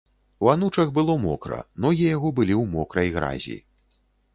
У 0.45 0.47
анучах 0.53 0.93
было 0.95 1.15
мокра, 1.27 1.61
ногі 1.87 2.03
яго 2.17 2.35
былі 2.41 2.55
ў 2.61 2.77
мокрай 2.77 3.07
гразі. 3.21 3.65